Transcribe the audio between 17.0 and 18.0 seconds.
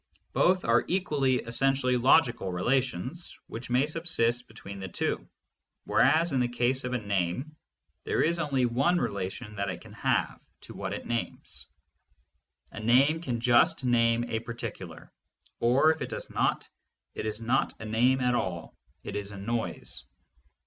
it is not a